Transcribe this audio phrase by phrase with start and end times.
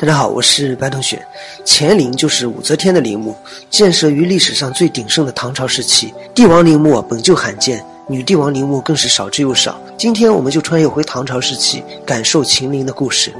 [0.00, 1.20] 大家好，我是白同学。
[1.66, 3.36] 乾陵就是武则天的陵墓，
[3.68, 6.14] 建设于历史上最鼎盛的唐朝时期。
[6.32, 9.76] 帝王陵墓本就罕见，女帝王陵墓更是少之又少。
[9.96, 13.34] 今天我们就穿越回唐朝时期，感受秦陵的故事。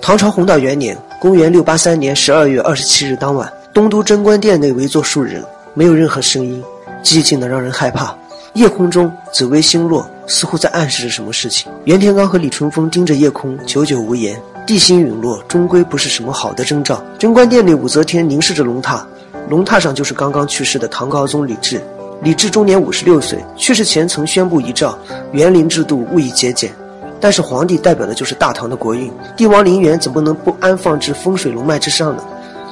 [0.00, 5.44] 唐朝弘道元年，公元六八三年十二月二十七日当晚，东都贞观殿内围坐数人，
[5.74, 6.62] 没有任何声音，
[7.02, 8.16] 寂静的让人害怕。
[8.54, 11.72] 夜空中紫微星落，似乎在暗示着什么事情。
[11.86, 14.40] 袁天罡和李淳风盯着夜空，久久无言。
[14.66, 17.00] 地心陨落，终归不是什么好的征兆。
[17.16, 19.00] 贞观殿内，武则天凝视着龙榻，
[19.48, 21.80] 龙榻上就是刚刚去世的唐高宗李治。
[22.22, 24.98] 李治终年五十六岁，去世前曾宣布遗诏：
[25.30, 26.72] 园林制度勿以节俭。
[27.20, 32.24] 但是皇帝代表的就是大唐的国运，帝王陵园怎么能不安放至风水龙脉之上呢？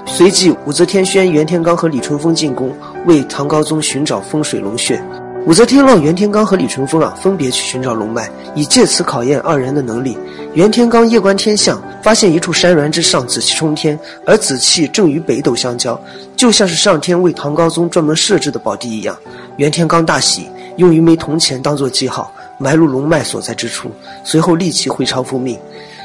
[0.04, 2.74] 随即，武则天宣袁天罡和李淳风进宫，
[3.06, 5.01] 为唐高宗寻找风水龙穴。
[5.46, 10.16] 武则天让袁天罡和李淳风啊分别去寻找龙脉，以借此考验二人的能力。
[10.54, 16.01] 袁天罡夜观天象，发现一处山峦之上紫气冲天，而紫气正与北斗相交，
[16.34, 19.14] 就像是上天为唐高宗专门设置的宝地一样。
[19.59, 23.90] 袁天罡大喜，用一枚铜钱当做记号，埋入龙脉所在之处，
[24.24, 25.58] 随后立即回朝复命。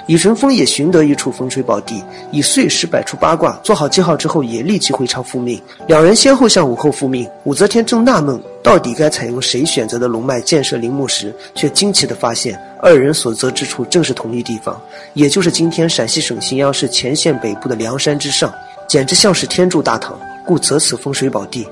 [0.09, 5.61] 李淳风也寻得一处风水宝地，以碎石摆出八卦，做好记号之后，也立即回朝复命。
[5.87, 7.29] 两人先后向武后复命。
[7.43, 14.81] 武则天正纳闷到底该采用谁选择的龙脉建设陵墓时，却惊奇地发现，二人所择之处正是同一地方，
[15.13, 18.51] 也就是今天陕西省荥阳市乾县北部的梁山之上，
[18.87, 21.67] 简直像是天助大唐，故择此风水宝地。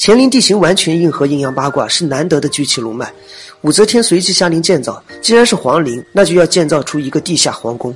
[0.00, 3.12] 乾陵地形完全应和阴阳八卦，是难得的聚气龙脉。
[3.62, 7.94] 武则天随即下令建造，既然是皇陵，那就要建造出一个地下皇宫。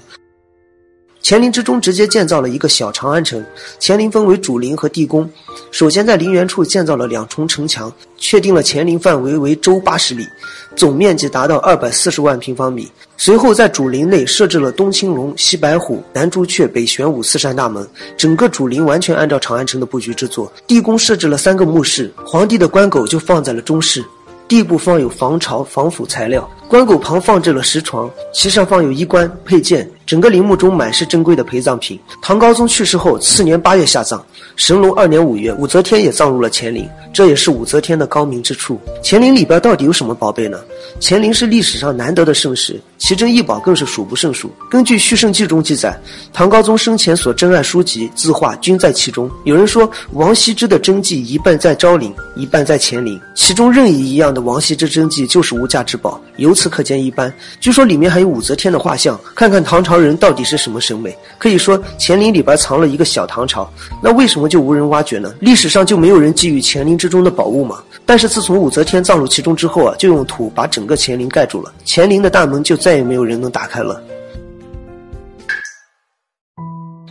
[1.22, 3.44] 乾陵之中直接建造了一个小长安城。
[3.80, 5.28] 乾陵分为主陵和地宫。
[5.70, 10.26] 首先在陵园处建造了两重城墙，确定了乾陵范围为周八十里，
[10.74, 12.90] 总面积达到二百四十万平方米。
[13.16, 17.86] 随后在主陵内设置了东青龙、西白虎、南朱雀、北玄武四扇大门，
[18.16, 20.52] 整个主陵完全按照长安城的布局制作。
[20.66, 24.04] 地宫设置了三个墓室，皇帝的棺椁就放在了中室。
[24.48, 32.00] 地部放有防潮防腐材料，棺椁旁放置了石床，其上放有衣冠佩剑，整个陵墓中满是珍贵的陪葬品。
[32.22, 34.24] 唐高宗去世后，次年八月下葬，
[34.56, 38.80] 神龙二年五月，武则天也葬入了乾陵，这也是武则天的高明之处。
[39.04, 40.60] 乾陵里边到底有什么宝贝呢？
[40.98, 44.50] 乾陵是历史上难得的盛世，奇珍异宝更是数不胜数。
[44.70, 45.94] 根据《续圣记》中记载，
[46.32, 49.30] 唐高宗生前所珍爱书籍、字画均在其中。
[49.44, 54.40] 有人说，王羲之的真迹一半在昭陵，一半在乾陵，其中任意一样的。
[54.40, 57.32] 王羲之真迹就是无价之宝，由此此可见一斑。
[57.58, 61.16] 据说里面还有武则天的画像，看看唐朝人到底是什么审美。
[61.38, 63.68] 可以说乾陵里边藏了一个小唐朝，
[64.00, 65.34] 那为什么就无人挖掘呢？
[65.40, 67.82] 历史上就没有人觊觎乾陵之中的宝物吗？
[68.06, 74.00] 但是自从武则天葬入其中之后啊，就用土把整个乾陵盖住了，乾陵的大门就再也没有人能打开了。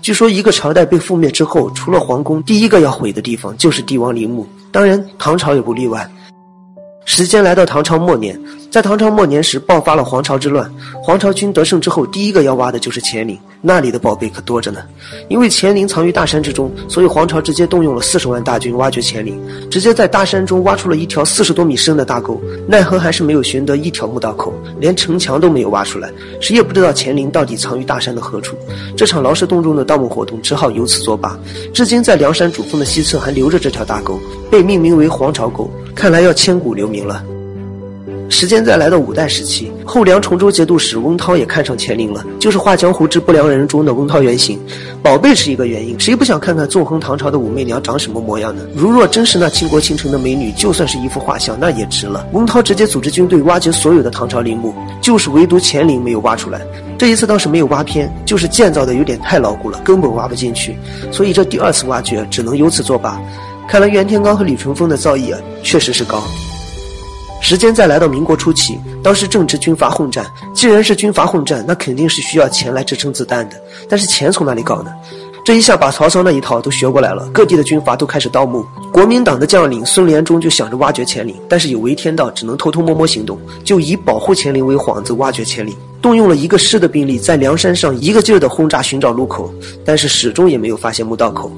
[0.01, 6.09] 据说一个朝代被覆灭之后，除了皇宫，第一个要毁的地方就是帝王陵墓，当然唐朝也不例外。
[7.13, 8.39] 时间来到唐朝末年，
[8.69, 10.73] 在唐朝末年时爆发了黄巢之乱，
[11.03, 14.79] 黄巢军得胜之后，第一个要挖的就是乾陵，那里的宝贝可多着呢。
[15.27, 19.38] 因为乾陵藏于大山之中，所以黄巢直接动用了四十万大军挖掘乾陵，
[19.69, 28.55] 直接在大山中挖出了一条四十多米深的大沟，奈何还是没有寻得一条墓道口，连城墙都没有挖出来，谁也不知道乾陵到底藏于大山的何处。
[28.95, 31.38] 这场劳师动众的盗墓活动只好由此作罢，
[31.73, 34.17] 至今在梁山主峰的西侧还留着这条大沟，
[34.49, 35.69] 被命名为黄巢沟。
[35.96, 37.24] 看来要千古留名了。
[38.29, 44.57] 时间再来到五代时期，后梁崇州节度使翁涛也看上乾陵了，就是《画江湖之不良人》中的翁涛原型。
[45.03, 48.62] 宝贝是一个原因，谁不想看看纵横唐朝的武媚娘长什么模样呢？
[48.74, 52.25] 如若真是那倾国倾城的美女，就算是一幅画像，那也值了。
[52.31, 56.62] 翁涛直接组织军队挖掘所有的唐朝陵墓，就是唯独乾陵没有挖出来。
[56.97, 60.73] 这一次倒是没有挖偏，就是建造的有点太牢固了，根本挖不进去。
[61.12, 63.19] 所以这第二次挖掘只能由此作罢。
[63.72, 66.22] 看来袁天罡和李淳风的造诣啊，确实是高。
[67.40, 70.30] 时间再来到民国初期，当时正值军阀混战。
[70.54, 73.56] 既然是军阀混战，那肯定是需要钱来支撑子弹的。
[73.88, 74.91] 但是钱从哪里搞呢？
[75.46, 77.29] 这一下把曹操那一套都学过来了。
[77.34, 78.62] 各地的军阀都开始盗墓。
[78.91, 89.50] 国民党的将领孙连忠就想着挖掘乾陵，但是有违天道，只能偷偷摸摸行动，就以保护乾陵为幌子挖掘乾陵，动用了一个师的兵力，在梁山上一个劲儿的轰炸寻找路口，
[89.85, 91.50] 但是始终也没有发现墓道口。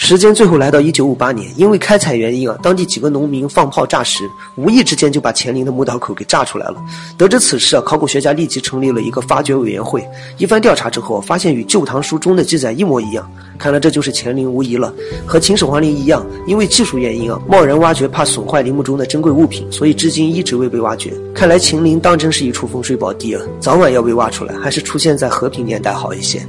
[0.00, 6.76] 时间最后来到一九五八年，因为开采原因啊，当地几个农民放炮炸石，无意之间就把乾陵的墓道口给炸出来了。
[7.18, 10.02] 得知此事啊，考古学家立即成立了一个发掘委员会。
[10.38, 14.94] 一番调查之后，发现与《旧唐书》中的记载一模一样，看来这就是乾陵无疑了。
[15.26, 21.12] 和秦始皇陵一样，因为技术原因啊，贸然挖掘怕损坏陵墓中的珍贵物品，所以至今一直未被挖掘。
[21.34, 26.40] 看来秦陵当真是一处风水宝地啊，早晚要被挖出来，还是出现在和平年代好一些。